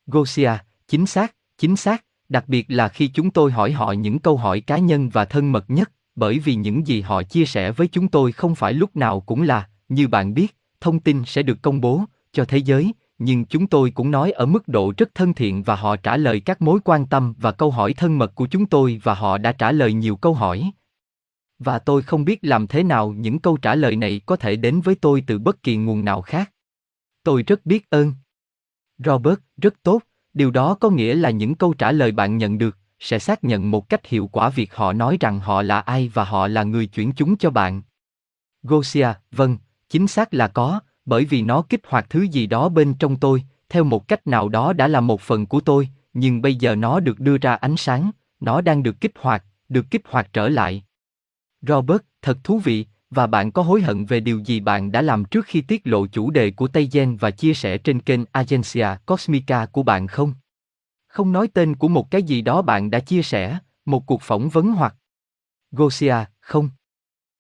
Gosia, 0.08 0.52
chính 0.88 1.06
xác, 1.06 1.36
chính 1.58 1.76
xác, 1.76 2.06
đặc 2.30 2.44
biệt 2.48 2.66
là 2.70 2.90
khi 2.90 3.08
chúng 3.08 3.32
tôi 3.32 3.52
hỏi 3.52 3.72
họ 3.72 3.92
những 3.92 4.20
câu 4.20 4.38
hỏi 4.38 4.62
cá 4.62 4.78
nhân 4.78 5.10
và 5.10 5.26
thân 5.26 5.52
mật 5.52 5.66
nhất, 5.68 5.92
bởi 6.16 6.40
vì 6.40 6.56
những 6.56 6.88
gì 6.88 7.02
họ 7.02 7.24
chia 7.24 7.46
sẻ 7.46 7.72
với 7.72 7.88
chúng 7.88 8.08
tôi 8.08 8.32
không 8.32 8.56
phải 8.56 8.74
lúc 8.74 8.96
nào 8.96 9.20
cũng 9.20 9.42
là, 9.42 9.70
như 9.90 10.08
bạn 10.08 10.34
biết, 10.34 10.58
thông 10.82 11.00
tin 11.00 11.26
sẽ 11.26 11.44
được 11.44 11.62
công 11.62 11.82
bố 11.82 12.04
cho 12.32 12.46
thế 12.46 12.58
giới, 12.58 12.94
nhưng 13.18 13.46
chúng 13.46 13.68
tôi 13.68 13.92
cũng 13.92 14.12
nói 14.12 14.32
ở 14.32 14.46
mức 14.46 14.68
độ 14.68 14.94
rất 14.98 15.16
thân 15.16 15.34
thiện 15.34 15.64
và 15.64 15.76
họ 15.76 15.96
trả 15.96 16.18
lời 16.18 16.40
các 16.40 16.62
mối 16.62 16.80
quan 16.84 17.06
tâm 17.06 17.34
và 17.38 17.52
câu 17.52 17.72
hỏi 17.72 17.94
thân 17.94 18.18
mật 18.18 18.36
của 18.36 18.48
chúng 18.48 18.66
tôi 18.66 19.02
và 19.04 19.14
họ 19.14 19.38
đã 19.38 19.52
trả 19.52 19.72
lời 19.72 19.94
nhiều 19.94 20.16
câu 20.16 20.34
hỏi. 20.34 20.72
Và 21.60 21.80
tôi 21.80 22.02
không 22.02 22.26
biết 22.26 22.40
làm 22.42 22.68
thế 22.68 22.84
nào 22.84 23.14
những 23.14 23.40
câu 23.40 23.58
trả 23.58 23.76
lời 23.76 23.96
này 23.96 24.22
có 24.26 24.36
thể 24.36 24.56
đến 24.56 24.82
với 24.82 24.96
tôi 24.96 25.24
từ 25.28 25.40
bất 25.40 25.64
kỳ 25.64 25.76
nguồn 25.76 26.06
nào 26.06 26.22
khác. 26.22 26.52
Tôi 27.24 27.44
rất 27.44 27.66
biết 27.66 27.90
ơn. 27.90 28.14
Robert, 28.98 29.40
rất 29.58 29.74
tốt, 29.84 30.02
điều 30.34 30.52
đó 30.52 30.76
có 30.76 30.90
nghĩa 30.90 31.16
là 31.16 31.30
những 31.30 31.56
câu 31.56 31.74
trả 31.74 31.92
lời 31.92 32.12
bạn 32.12 32.38
nhận 32.38 32.58
được 32.58 32.78
sẽ 33.06 33.20
xác 33.20 33.44
nhận 33.44 33.72
một 33.72 33.90
cách 33.90 34.06
hiệu 34.06 34.30
quả 34.32 34.50
việc 34.50 34.76
họ 34.76 34.94
nói 34.94 35.18
rằng 35.20 35.40
họ 35.40 35.62
là 35.62 35.80
ai 35.80 36.12
và 36.14 36.24
họ 36.24 36.48
là 36.48 36.64
người 36.64 36.86
chuyển 36.86 37.12
chúng 37.12 37.38
cho 37.38 37.50
bạn. 37.50 37.82
Gosia, 38.64 39.08
vâng, 39.32 39.58
chính 39.90 40.08
xác 40.08 40.34
là 40.34 40.48
có, 40.48 40.80
bởi 41.06 41.26
vì 41.26 41.42
nó 41.42 41.62
kích 41.62 41.82
hoạt 41.88 42.10
thứ 42.10 42.22
gì 42.22 42.48
đó 42.48 42.70
bên 42.70 42.94
trong 42.94 43.16
tôi, 43.16 43.44
theo 43.70 43.84
một 43.84 44.08
cách 44.08 44.28
nào 44.28 44.50
đó 44.50 44.74
đã 44.74 44.88
là 44.88 45.02
một 45.02 45.22
phần 45.22 45.46
của 45.46 45.60
tôi, 45.60 45.90
nhưng 46.14 46.42
bây 46.42 46.56
giờ 46.56 46.76
nó 46.76 47.00
được 47.00 47.20
đưa 47.20 47.38
ra 47.38 47.56
ánh 47.56 47.78
sáng, 47.78 48.12
nó 48.40 48.62
đang 48.62 48.84
được 48.84 49.02
kích 49.02 49.14
hoạt, 49.20 49.44
được 49.70 49.86
kích 49.92 50.02
hoạt 50.10 50.34
trở 50.34 50.50
lại. 50.50 50.84
Robert, 51.62 52.02
thật 52.22 52.38
thú 52.44 52.60
vị, 52.60 52.86
và 53.10 53.28
bạn 53.28 53.52
có 53.52 53.62
hối 53.62 53.82
hận 53.82 54.06
về 54.06 54.20
điều 54.20 54.40
gì 54.40 54.60
bạn 54.60 54.92
đã 54.92 55.02
làm 55.02 55.26
trước 55.26 55.46
khi 55.46 55.62
tiết 55.62 55.88
lộ 55.88 56.08
chủ 56.08 56.32
đề 56.32 56.52
của 56.52 56.68
Tây 56.68 56.90
Gen 56.92 57.16
và 57.16 57.32
chia 57.32 57.54
sẻ 57.54 57.78
trên 57.78 58.00
kênh 58.00 58.22
Agencia 58.32 58.88
Cosmica 59.06 59.66
của 59.66 59.84
bạn 59.84 60.08
không? 60.08 60.34
Không 61.16 61.32
nói 61.32 61.48
tên 61.54 61.76
của 61.76 61.88
một 61.88 62.12
cái 62.12 62.24
gì 62.24 62.42
đó 62.42 62.62
bạn 62.62 62.92
đã 62.92 63.00
chia 63.00 63.22
sẻ, 63.22 63.58
một 63.86 64.06
cuộc 64.06 64.22
phỏng 64.22 64.50
vấn 64.50 64.72
hoặc 64.72 64.96
Gosia, 65.72 66.16
không. 66.40 66.70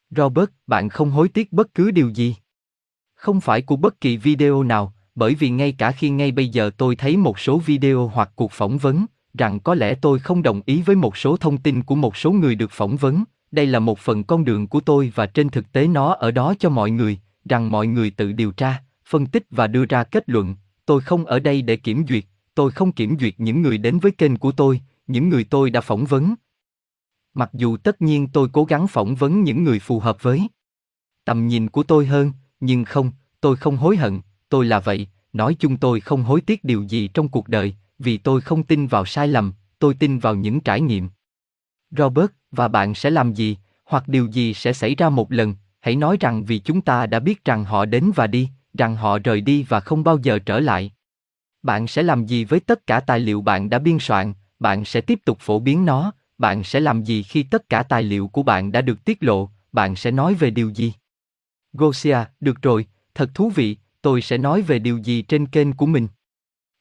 Robert, 0.10 0.50
bạn 0.67 0.89
không 0.89 1.12
hối 1.12 1.29
tiếc 1.29 1.53
bất 1.53 1.74
cứ 1.74 1.91
điều 1.91 2.10
gì. 2.10 2.36
Không 3.15 3.41
phải 3.41 3.62
của 3.62 3.75
bất 3.75 4.01
kỳ 4.01 4.17
video 4.17 4.63
nào, 4.63 4.94
bởi 5.15 5.36
vì 5.36 5.50
ngay 5.50 5.72
cả 5.72 5.91
khi 5.91 6.10
ngay 6.10 6.32
bây 6.32 6.50
giờ 6.50 6.72
tôi 6.77 6.96
thấy 6.96 7.17
một 7.17 7.39
số 7.39 7.58
video 7.58 8.08
hoặc 8.08 8.32
cuộc 8.36 8.51
phỏng 8.51 8.77
vấn, 8.77 9.05
rằng 9.34 9.60
có 9.60 9.75
lẽ 9.75 9.96
tôi 9.96 10.20
không 10.20 10.44
đồng 10.44 10.62
ý 10.65 10.82
với 10.82 10.96
một 10.96 11.17
số 11.17 11.38
thông 11.38 11.58
tin 11.58 11.84
của 11.84 11.96
một 11.96 12.17
số 12.17 12.32
người 12.32 12.55
được 12.55 12.72
phỏng 12.72 12.98
vấn, 12.98 13.24
đây 13.51 13.65
là 13.65 13.79
một 13.79 14.00
phần 14.00 14.24
con 14.24 14.46
đường 14.46 14.67
của 14.67 14.79
tôi 14.79 15.12
và 15.15 15.25
trên 15.25 15.50
thực 15.50 15.72
tế 15.72 15.88
nó 15.88 16.13
ở 16.13 16.32
đó 16.32 16.53
cho 16.60 16.70
mọi 16.70 16.91
người, 16.91 17.20
rằng 17.50 17.72
mọi 17.72 17.88
người 17.88 18.10
tự 18.10 18.32
điều 18.32 18.51
tra, 18.51 18.84
phân 19.05 19.25
tích 19.25 19.46
và 19.50 19.67
đưa 19.67 19.86
ra 19.86 20.03
kết 20.03 20.29
luận, 20.29 20.55
tôi 20.86 21.01
không 21.01 21.25
ở 21.25 21.39
đây 21.39 21.62
để 21.62 21.75
kiểm 21.75 22.05
duyệt, 22.08 22.24
tôi 22.55 22.71
không 22.71 22.91
kiểm 22.91 23.19
duyệt 23.19 23.33
những 23.38 23.62
người 23.62 23.77
đến 23.77 24.00
với 24.00 24.12
kênh 24.12 24.38
của 24.38 24.51
tôi, 24.51 24.81
những 25.07 25.29
người 25.29 25.43
tôi 25.43 25.69
đã 25.69 25.81
phỏng 25.81 26.05
vấn. 26.05 26.35
Mặc 27.33 27.50
dù 27.53 27.77
tất 27.77 28.01
nhiên 28.01 28.27
tôi 28.27 28.50
cố 28.53 28.65
gắng 28.65 28.88
phỏng 28.88 29.15
vấn 29.15 29.43
những 29.43 29.63
người 29.63 29.79
phù 29.79 30.00
hợp 30.00 30.24
với 30.24 30.47
tầm 31.25 31.47
nhìn 31.47 31.69
của 31.69 31.83
tôi 31.83 32.05
hơn, 32.05 32.31
nhưng 32.59 32.85
không, 32.85 33.12
tôi 33.41 33.55
không 33.55 33.77
hối 33.77 33.97
hận, 33.97 34.21
tôi 34.50 34.65
là 34.65 34.79
vậy, 34.79 35.07
nói 35.33 35.55
chung 35.59 35.77
tôi 35.77 36.00
không 36.00 36.24
hối 36.24 36.41
tiếc 36.41 36.63
điều 36.63 36.83
gì 36.83 37.07
trong 37.07 37.29
cuộc 37.29 37.47
đời, 37.47 37.75
vì 38.00 38.17
tôi 38.17 38.41
không 38.41 38.63
tin 38.63 38.88
vào 38.88 39.05
sai 39.05 39.27
lầm, 39.27 39.53
tôi 39.79 39.93
tin 39.93 40.19
vào 40.19 40.35
những 40.35 40.59
trải 40.59 40.81
nghiệm. 40.81 41.09
Robert, 41.91 42.31
và 42.51 42.67
bạn 42.67 42.95
sẽ 42.95 43.09
làm 43.09 43.33
gì, 43.33 43.57
hoặc 43.85 44.07
điều 44.07 44.25
gì 44.25 44.53
sẽ 44.53 44.74
xảy 44.74 44.95
ra 44.95 45.09
một 45.09 45.31
lần, 45.31 45.55
hãy 45.79 45.95
nói 45.95 46.17
rằng 46.19 46.45
vì 46.45 46.59
chúng 46.59 46.81
ta 46.81 47.05
đã 47.05 47.19
biết 47.19 47.45
rằng 47.45 47.65
họ 47.65 47.85
đến 47.85 48.12
và 48.15 48.27
đi, 48.27 48.50
rằng 48.77 48.95
họ 48.95 49.19
rời 49.19 49.41
đi 49.41 49.63
và 49.63 49.79
không 49.79 50.03
bao 50.03 50.17
giờ 50.17 50.39
trở 50.39 50.59
lại. 50.59 50.91
Bạn 51.65 51.88
sẽ 51.88 52.03
làm 52.03 52.25
gì 52.25 52.45
với 52.45 52.60
tất 52.60 52.88
cả 52.88 53.00
tài 53.00 53.19
liệu 53.19 53.41
bạn 53.41 53.69
đã 53.69 53.79
biên 53.79 53.98
soạn, 54.00 54.34
bạn 54.60 54.86
sẽ 54.86 55.01
tiếp 55.01 55.19
tục 55.25 55.38
phổ 55.39 55.60
biến 55.60 55.86
nó, 55.86 56.12
bạn 56.38 56.63
sẽ 56.63 56.79
làm 56.79 57.03
gì 57.03 57.24
khi 57.24 57.43
tất 57.43 57.69
cả 57.69 57.84
tài 57.84 58.03
liệu 58.03 58.27
của 58.27 58.43
bạn 58.43 58.72
đã 58.72 58.81
được 58.81 59.05
tiết 59.05 59.24
lộ, 59.24 59.50
bạn 59.72 59.95
sẽ 59.95 60.12
nói 60.12 60.34
về 60.34 60.50
điều 60.50 60.69
gì? 60.69 60.93
Gosia, 61.74 62.17
được 62.39 62.62
rồi, 62.62 62.86
thật 63.15 63.29
thú 63.34 63.50
vị, 63.50 63.77
tôi 64.01 64.22
sẽ 64.22 64.38
nói 64.38 64.62
về 64.62 64.79
điều 64.79 64.98
gì 64.98 65.22
trên 65.22 65.45
kênh 65.45 65.74
của 65.74 65.86
mình. 65.86 66.07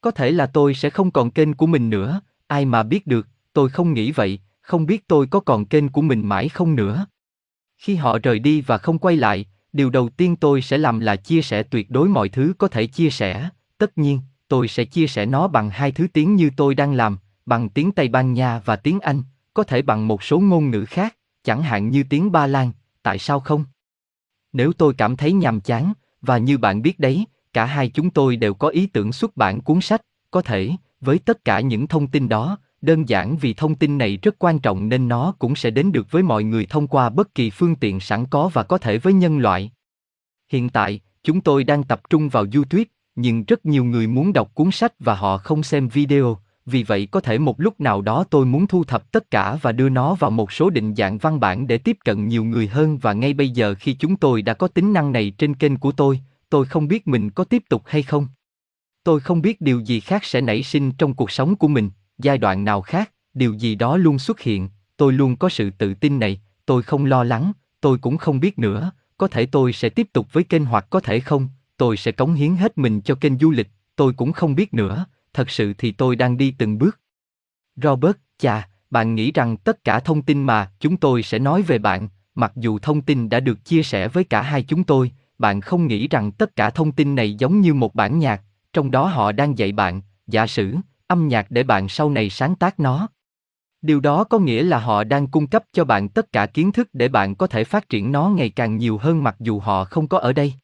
Có 0.00 0.10
thể 0.10 0.30
là 0.30 0.46
tôi 0.46 0.74
sẽ 0.74 0.90
không 0.90 1.10
còn 1.10 1.30
kênh 1.30 1.54
của 1.54 1.66
mình 1.66 1.90
nữa, 1.90 2.20
ai 2.46 2.64
mà 2.64 2.82
biết 2.82 3.06
được, 3.06 3.28
tôi 3.52 3.68
không 3.68 3.94
nghĩ 3.94 4.12
vậy, 4.12 4.38
không 4.60 4.86
biết 4.86 5.08
tôi 5.08 5.26
có 5.26 5.40
còn 5.40 5.64
kênh 5.64 5.88
của 5.88 6.02
mình 6.02 6.28
mãi 6.28 6.48
không 6.48 6.74
nữa. 6.74 7.06
Khi 7.78 7.96
họ 7.96 8.18
rời 8.22 8.38
đi 8.38 8.60
và 8.60 8.78
không 8.78 8.98
quay 8.98 9.16
lại, 9.16 9.46
Điều 9.74 9.90
đầu 9.90 10.08
tiên 10.08 10.36
tôi 10.36 10.62
sẽ 10.62 10.78
làm 10.78 11.00
là 11.00 11.16
chia 11.16 11.42
sẻ 11.42 11.62
tuyệt 11.62 11.90
đối 11.90 12.08
mọi 12.08 12.28
thứ 12.28 12.54
có 12.58 12.68
thể 12.68 12.86
chia 12.86 13.10
sẻ, 13.10 13.48
tất 13.78 13.98
nhiên, 13.98 14.20
tôi 14.48 14.68
sẽ 14.68 14.84
chia 14.84 15.06
sẻ 15.06 15.26
nó 15.26 15.48
bằng 15.48 15.70
hai 15.70 15.92
thứ 15.92 16.06
tiếng 16.12 16.36
như 16.36 16.50
tôi 16.56 16.74
đang 16.74 16.92
làm, 16.92 17.18
bằng 17.46 17.68
tiếng 17.68 17.92
Tây 17.92 18.08
Ban 18.08 18.32
Nha 18.32 18.60
và 18.64 18.76
tiếng 18.76 19.00
Anh, 19.00 19.22
có 19.54 19.62
thể 19.62 19.82
bằng 19.82 20.08
một 20.08 20.22
số 20.22 20.40
ngôn 20.40 20.70
ngữ 20.70 20.84
khác, 20.84 21.16
chẳng 21.44 21.62
hạn 21.62 21.90
như 21.90 22.02
tiếng 22.10 22.32
Ba 22.32 22.46
Lan, 22.46 22.72
tại 23.02 23.18
sao 23.18 23.40
không? 23.40 23.64
Nếu 24.52 24.72
tôi 24.72 24.94
cảm 24.94 25.16
thấy 25.16 25.32
nhàm 25.32 25.60
chán, 25.60 25.92
và 26.22 26.38
như 26.38 26.58
bạn 26.58 26.82
biết 26.82 27.00
đấy, 27.00 27.24
cả 27.52 27.64
hai 27.64 27.88
chúng 27.88 28.10
tôi 28.10 28.36
đều 28.36 28.54
có 28.54 28.68
ý 28.68 28.86
tưởng 28.86 29.12
xuất 29.12 29.36
bản 29.36 29.60
cuốn 29.60 29.80
sách, 29.80 30.02
có 30.30 30.42
thể, 30.42 30.70
với 31.00 31.18
tất 31.18 31.44
cả 31.44 31.60
những 31.60 31.86
thông 31.86 32.06
tin 32.06 32.28
đó, 32.28 32.58
đơn 32.82 33.08
giản 33.08 33.36
vì 33.36 33.54
thông 33.54 33.74
tin 33.74 33.98
này 33.98 34.18
rất 34.22 34.34
quan 34.38 34.58
trọng 34.58 34.88
nên 34.88 35.08
nó 35.08 35.34
cũng 35.38 35.56
sẽ 35.56 35.70
đến 35.70 35.92
được 35.92 36.10
với 36.10 36.22
mọi 36.22 36.44
người 36.44 36.66
thông 36.66 36.86
qua 36.86 37.10
bất 37.10 37.34
kỳ 37.34 37.50
phương 37.50 37.76
tiện 37.76 38.00
sẵn 38.00 38.26
có 38.26 38.48
và 38.48 38.62
có 38.62 38.78
thể 38.78 38.98
với 38.98 39.12
nhân 39.12 39.38
loại. 39.38 39.70
Hiện 40.48 40.68
tại, 40.68 41.00
chúng 41.22 41.40
tôi 41.40 41.64
đang 41.64 41.84
tập 41.84 42.00
trung 42.10 42.28
vào 42.28 42.46
YouTube, 42.54 42.84
nhưng 43.16 43.44
rất 43.44 43.66
nhiều 43.66 43.84
người 43.84 44.06
muốn 44.06 44.32
đọc 44.32 44.54
cuốn 44.54 44.70
sách 44.70 44.92
và 44.98 45.14
họ 45.14 45.38
không 45.38 45.62
xem 45.62 45.88
video, 45.88 46.38
vì 46.66 46.82
vậy 46.82 47.08
có 47.10 47.20
thể 47.20 47.38
một 47.38 47.60
lúc 47.60 47.80
nào 47.80 48.02
đó 48.02 48.24
tôi 48.30 48.46
muốn 48.46 48.66
thu 48.66 48.84
thập 48.84 49.12
tất 49.12 49.30
cả 49.30 49.58
và 49.62 49.72
đưa 49.72 49.88
nó 49.88 50.14
vào 50.14 50.30
một 50.30 50.52
số 50.52 50.70
định 50.70 50.94
dạng 50.94 51.18
văn 51.18 51.40
bản 51.40 51.66
để 51.66 51.78
tiếp 51.78 51.98
cận 52.04 52.28
nhiều 52.28 52.44
người 52.44 52.66
hơn 52.66 52.98
và 52.98 53.12
ngay 53.12 53.34
bây 53.34 53.50
giờ 53.50 53.74
khi 53.78 53.94
chúng 53.94 54.16
tôi 54.16 54.42
đã 54.42 54.54
có 54.54 54.68
tính 54.68 54.92
năng 54.92 55.12
này 55.12 55.32
trên 55.38 55.54
kênh 55.54 55.76
của 55.76 55.92
tôi, 55.92 56.20
tôi 56.50 56.66
không 56.66 56.88
biết 56.88 57.08
mình 57.08 57.30
có 57.30 57.44
tiếp 57.44 57.62
tục 57.68 57.82
hay 57.86 58.02
không. 58.02 58.28
Tôi 59.04 59.20
không 59.20 59.42
biết 59.42 59.60
điều 59.60 59.80
gì 59.80 60.00
khác 60.00 60.24
sẽ 60.24 60.40
nảy 60.40 60.62
sinh 60.62 60.92
trong 60.92 61.14
cuộc 61.14 61.30
sống 61.30 61.56
của 61.56 61.68
mình, 61.68 61.90
giai 62.18 62.38
đoạn 62.38 62.64
nào 62.64 62.82
khác, 62.82 63.10
điều 63.34 63.54
gì 63.54 63.74
đó 63.74 63.96
luôn 63.96 64.18
xuất 64.18 64.40
hiện, 64.40 64.68
tôi 64.96 65.12
luôn 65.12 65.36
có 65.36 65.48
sự 65.48 65.70
tự 65.70 65.94
tin 65.94 66.18
này, 66.18 66.40
tôi 66.66 66.82
không 66.82 67.04
lo 67.04 67.24
lắng, 67.24 67.52
tôi 67.80 67.98
cũng 67.98 68.16
không 68.16 68.40
biết 68.40 68.58
nữa, 68.58 68.90
có 69.18 69.28
thể 69.28 69.46
tôi 69.46 69.72
sẽ 69.72 69.88
tiếp 69.88 70.08
tục 70.12 70.32
với 70.32 70.44
kênh 70.44 70.64
hoặc 70.64 70.86
có 70.90 71.00
thể 71.00 71.20
không, 71.20 71.48
tôi 71.84 71.96
sẽ 71.96 72.12
cống 72.12 72.34
hiến 72.34 72.56
hết 72.56 72.78
mình 72.78 73.00
cho 73.00 73.14
kênh 73.14 73.38
du 73.38 73.50
lịch, 73.50 73.68
tôi 73.96 74.12
cũng 74.12 74.32
không 74.32 74.54
biết 74.54 74.74
nữa, 74.74 75.06
thật 75.34 75.50
sự 75.50 75.72
thì 75.78 75.92
tôi 75.92 76.16
đang 76.16 76.36
đi 76.36 76.54
từng 76.58 76.78
bước. 76.78 77.00
Robert, 77.76 78.16
chà, 78.38 78.68
bạn 78.90 79.14
nghĩ 79.14 79.32
rằng 79.32 79.56
tất 79.56 79.84
cả 79.84 80.00
thông 80.00 80.22
tin 80.22 80.42
mà 80.42 80.70
chúng 80.80 80.96
tôi 80.96 81.22
sẽ 81.22 81.38
nói 81.38 81.62
về 81.62 81.78
bạn, 81.78 82.08
mặc 82.34 82.52
dù 82.56 82.78
thông 82.78 83.02
tin 83.02 83.28
đã 83.28 83.40
được 83.40 83.64
chia 83.64 83.82
sẻ 83.82 84.08
với 84.08 84.24
cả 84.24 84.42
hai 84.42 84.62
chúng 84.62 84.84
tôi, 84.84 85.10
bạn 85.38 85.60
không 85.60 85.86
nghĩ 85.86 86.08
rằng 86.08 86.32
tất 86.32 86.56
cả 86.56 86.70
thông 86.70 86.92
tin 86.92 87.14
này 87.14 87.34
giống 87.34 87.60
như 87.60 87.74
một 87.74 87.94
bản 87.94 88.18
nhạc, 88.18 88.42
trong 88.72 88.90
đó 88.90 89.06
họ 89.06 89.32
đang 89.32 89.58
dạy 89.58 89.72
bạn, 89.72 90.00
giả 90.26 90.46
sử, 90.46 90.76
âm 91.06 91.28
nhạc 91.28 91.50
để 91.50 91.62
bạn 91.62 91.88
sau 91.88 92.10
này 92.10 92.30
sáng 92.30 92.56
tác 92.56 92.80
nó. 92.80 93.08
Điều 93.82 94.00
đó 94.00 94.24
có 94.24 94.38
nghĩa 94.38 94.62
là 94.62 94.78
họ 94.78 95.04
đang 95.04 95.26
cung 95.26 95.46
cấp 95.46 95.64
cho 95.72 95.84
bạn 95.84 96.08
tất 96.08 96.32
cả 96.32 96.46
kiến 96.46 96.72
thức 96.72 96.88
để 96.92 97.08
bạn 97.08 97.34
có 97.34 97.46
thể 97.46 97.64
phát 97.64 97.88
triển 97.88 98.12
nó 98.12 98.28
ngày 98.28 98.50
càng 98.50 98.76
nhiều 98.76 98.98
hơn 98.98 99.22
mặc 99.22 99.36
dù 99.40 99.60
họ 99.60 99.84
không 99.84 100.08
có 100.08 100.18
ở 100.18 100.32
đây. 100.32 100.54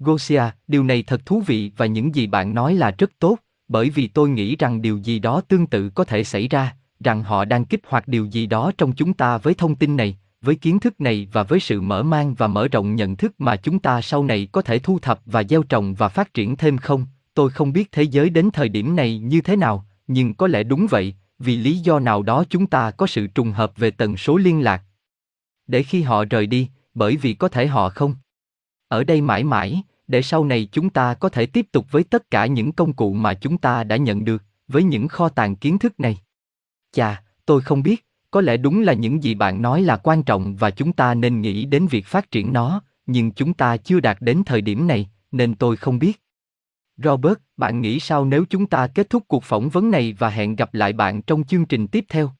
Gosia, 0.00 0.42
điều 0.68 0.84
này 0.84 1.02
thật 1.02 1.26
thú 1.26 1.42
vị 1.46 1.72
và 1.76 1.86
những 1.86 2.14
gì 2.14 2.26
bạn 2.26 2.54
nói 2.54 2.74
là 2.74 2.90
rất 2.98 3.10
tốt, 3.18 3.38
bởi 3.68 3.90
vì 3.90 4.08
tôi 4.08 4.28
nghĩ 4.28 4.56
rằng 4.56 4.82
điều 4.82 4.98
gì 4.98 5.18
đó 5.18 5.40
tương 5.48 5.66
tự 5.66 5.90
có 5.90 6.04
thể 6.04 6.24
xảy 6.24 6.48
ra, 6.48 6.76
rằng 7.00 7.22
họ 7.22 7.44
đang 7.44 7.64
kích 7.64 7.80
hoạt 7.86 8.08
điều 8.08 8.24
gì 8.24 8.46
đó 8.46 8.72
trong 8.78 8.92
chúng 8.92 9.12
ta 9.12 9.38
với 9.38 9.54
thông 9.54 9.74
tin 9.74 9.96
này, 9.96 10.18
với 10.40 10.54
kiến 10.54 10.80
thức 10.80 11.00
này 11.00 11.28
và 11.32 11.42
với 11.42 11.60
sự 11.60 11.80
mở 11.80 12.02
mang 12.02 12.34
và 12.34 12.46
mở 12.46 12.68
rộng 12.68 12.96
nhận 12.96 13.16
thức 13.16 13.34
mà 13.38 13.56
chúng 13.56 13.78
ta 13.78 14.00
sau 14.00 14.24
này 14.24 14.48
có 14.52 14.62
thể 14.62 14.78
thu 14.78 14.98
thập 14.98 15.20
và 15.26 15.42
gieo 15.42 15.62
trồng 15.62 15.94
và 15.94 16.08
phát 16.08 16.34
triển 16.34 16.56
thêm 16.56 16.78
không, 16.78 17.06
tôi 17.34 17.50
không 17.50 17.72
biết 17.72 17.92
thế 17.92 18.02
giới 18.02 18.30
đến 18.30 18.50
thời 18.52 18.68
điểm 18.68 18.96
này 18.96 19.18
như 19.18 19.40
thế 19.40 19.56
nào, 19.56 19.86
nhưng 20.06 20.34
có 20.34 20.46
lẽ 20.46 20.62
đúng 20.62 20.86
vậy, 20.90 21.14
vì 21.38 21.56
lý 21.56 21.78
do 21.78 21.98
nào 21.98 22.22
đó 22.22 22.44
chúng 22.50 22.66
ta 22.66 22.90
có 22.90 23.06
sự 23.06 23.26
trùng 23.26 23.52
hợp 23.52 23.72
về 23.76 23.90
tần 23.90 24.16
số 24.16 24.36
liên 24.36 24.60
lạc. 24.60 24.82
Để 25.66 25.82
khi 25.82 26.02
họ 26.02 26.24
rời 26.24 26.46
đi, 26.46 26.68
bởi 26.94 27.16
vì 27.16 27.34
có 27.34 27.48
thể 27.48 27.66
họ 27.66 27.88
không. 27.88 28.14
Ở 28.88 29.04
đây 29.04 29.20
mãi 29.20 29.44
mãi, 29.44 29.82
để 30.10 30.22
sau 30.22 30.44
này 30.44 30.68
chúng 30.72 30.90
ta 30.90 31.14
có 31.14 31.28
thể 31.28 31.46
tiếp 31.46 31.66
tục 31.72 31.86
với 31.90 32.04
tất 32.04 32.30
cả 32.30 32.46
những 32.46 32.72
công 32.72 32.92
cụ 32.92 33.12
mà 33.12 33.34
chúng 33.34 33.58
ta 33.58 33.84
đã 33.84 33.96
nhận 33.96 34.24
được, 34.24 34.42
với 34.68 34.82
những 34.82 35.08
kho 35.08 35.28
tàng 35.28 35.56
kiến 35.56 35.78
thức 35.78 36.00
này. 36.00 36.18
Chà, 36.92 37.22
tôi 37.46 37.60
không 37.60 37.82
biết, 37.82 38.06
có 38.30 38.40
lẽ 38.40 38.56
đúng 38.56 38.82
là 38.82 38.92
những 38.92 39.22
gì 39.22 39.34
bạn 39.34 39.62
nói 39.62 39.82
là 39.82 39.96
quan 39.96 40.22
trọng 40.22 40.56
và 40.56 40.70
chúng 40.70 40.92
ta 40.92 41.14
nên 41.14 41.40
nghĩ 41.40 41.64
đến 41.64 41.86
việc 41.86 42.06
phát 42.06 42.30
triển 42.30 42.52
nó, 42.52 42.82
nhưng 43.06 43.30
chúng 43.32 43.54
ta 43.54 43.76
chưa 43.76 44.00
đạt 44.00 44.16
đến 44.20 44.42
thời 44.46 44.60
điểm 44.60 44.86
này, 44.86 45.10
nên 45.32 45.54
tôi 45.54 45.76
không 45.76 45.98
biết. 45.98 46.22
Robert, 46.96 47.38
bạn 47.56 47.80
nghĩ 47.80 48.00
sao 48.00 48.24
nếu 48.24 48.44
chúng 48.50 48.66
ta 48.66 48.86
kết 48.86 49.10
thúc 49.10 49.24
cuộc 49.28 49.44
phỏng 49.44 49.68
vấn 49.68 49.90
này 49.90 50.16
và 50.18 50.30
hẹn 50.30 50.56
gặp 50.56 50.74
lại 50.74 50.92
bạn 50.92 51.22
trong 51.22 51.44
chương 51.44 51.66
trình 51.66 51.86
tiếp 51.86 52.04
theo? 52.08 52.30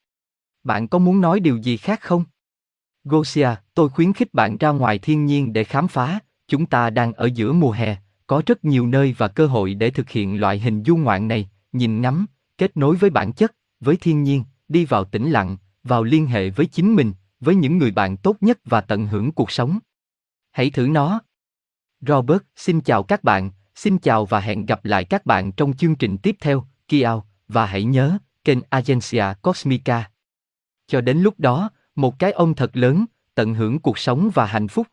Bạn 0.65 0.89
có 0.89 0.99
muốn 0.99 1.21
nói 1.21 1.41
điều 1.41 1.57
gì 1.57 1.77
khác 1.77 2.01
không? 2.01 2.25
Gosia, 3.05 3.49
tôi 3.75 3.89
khuyến 3.89 4.13
khích 4.13 4.35
bạn 4.35 4.57
ra 4.57 4.71
ngoài 4.71 4.99
thiên 4.99 5.27
nhiên 5.27 5.53
để 5.53 5.65
khám 5.65 5.89
phá, 5.89 6.21
chúng 6.51 6.67
ta 6.67 6.91
đang 6.91 7.13
ở 7.13 7.27
giữa 7.35 7.53
mùa 7.53 7.71
hè, 7.71 7.97
có 8.27 8.43
rất 8.47 8.65
nhiều 8.65 8.87
nơi 8.87 9.15
và 9.19 9.29
cơ 9.29 9.47
hội 9.47 9.75
để 9.75 9.91
thực 9.91 10.11
hiện 10.11 10.41
loại 10.41 10.59
hình 10.59 10.83
du 10.87 10.97
ngoạn 10.97 11.29
này, 11.29 11.51
nhìn 11.73 12.01
ngắm, 12.01 12.27
kết 12.59 12.77
nối 12.77 12.97
với 12.97 13.11
bản 13.11 13.33
chất, 13.33 13.55
với 13.81 13.97
thiên 13.97 14.23
nhiên, 14.23 14.45
đi 14.69 14.85
vào 14.85 15.05
tĩnh 15.05 15.31
lặng, 15.31 15.57
vào 15.83 16.03
liên 16.03 16.27
hệ 16.27 16.51
với 16.51 16.67
chính 16.67 16.97
mình, 16.97 17.13
với 17.41 17.55
những 17.55 17.79
người 17.79 17.91
bạn 17.91 18.17
tốt 18.17 18.37
nhất 18.41 18.59
và 18.65 18.81
tận 18.81 19.07
hưởng 19.07 19.33
cuộc 19.33 19.51
sống. 19.51 19.79
Hãy 20.51 20.71
thử 20.71 20.87
nó. 20.87 21.21
Robert, 22.01 22.43
xin 22.57 22.81
chào 22.81 23.03
các 23.03 23.25
bạn, 23.25 23.51
xin 23.75 23.99
chào 23.99 24.27
và 24.27 24.41
hẹn 24.41 24.67
gặp 24.67 24.85
lại 24.85 25.05
các 25.05 25.27
bạn 25.27 25.53
trong 25.53 25.73
chương 25.73 25.97
trình 25.97 26.19
tiếp 26.19 26.37
theo, 26.41 26.65
Kiao, 26.89 27.27
và 27.49 27.67
hãy 27.67 27.85
nhớ, 27.85 28.19
kênh 28.45 28.59
Agencia 28.71 29.25
Cosmica. 29.43 30.11
Cho 30.87 31.01
đến 31.01 31.19
lúc 31.19 31.35
đó, 31.41 31.71
một 31.95 32.19
cái 32.19 32.33
ông 32.33 32.55
thật 32.55 32.77
lớn, 32.77 33.05
tận 33.35 33.55
hưởng 33.55 33.79
cuộc 33.79 33.99
sống 33.99 34.31
và 34.35 34.47
hạnh 34.47 34.69
phúc. 34.69 34.87